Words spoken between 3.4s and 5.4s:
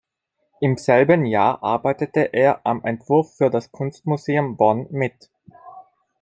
das Kunstmuseum Bonn mit.